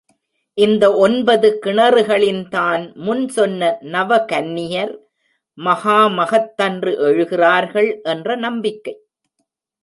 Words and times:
இந்த 0.57 0.85
ஒன்பது 0.95 1.49
கிணறுகளின் 1.65 2.41
தான், 2.47 2.83
முன் 3.05 3.21
சொன்ன 3.27 3.69
நவகன்னியர் 3.91 4.93
மகாமகத்தன்று 5.57 6.93
எழுகிறார்கள் 7.09 7.91
என்ற 8.03 8.35
நம்பிக்கை. 8.35 8.95